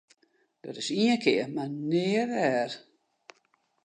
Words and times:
Dat 0.63 0.75
is 0.81 0.89
ien 1.03 1.19
kear 1.23 1.47
mar 1.55 1.71
nea 1.89 2.23
wer! 2.31 2.71